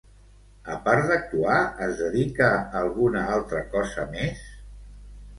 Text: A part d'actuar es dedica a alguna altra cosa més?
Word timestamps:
A 0.75 0.75
part 0.85 1.03
d'actuar 1.09 1.57
es 1.87 1.91
dedica 1.99 2.47
a 2.53 2.61
alguna 2.79 3.21
altra 3.35 3.61
cosa 3.75 4.07
més? 4.15 4.41